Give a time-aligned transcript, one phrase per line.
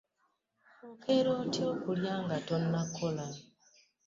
[0.89, 3.25] Okeera otya okulya nga tonnakola?